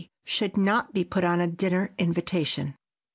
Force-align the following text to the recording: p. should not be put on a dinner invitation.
p. 0.03 0.09
should 0.23 0.57
not 0.57 0.93
be 0.95 1.03
put 1.03 1.23
on 1.23 1.39
a 1.39 1.45
dinner 1.45 1.93
invitation. 1.99 2.73